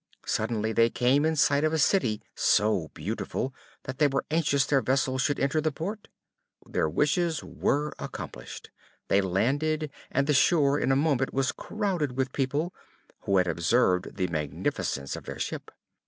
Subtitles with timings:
[0.25, 3.53] Suddenly they came in sight of a city so beautiful
[3.83, 6.07] that they were anxious their vessel should enter the port.
[6.65, 8.71] Their wishes were accomplished;
[9.09, 12.73] they landed, and the shore in a moment was crowded with people,
[13.25, 15.69] who had observed the magnificence of their ship.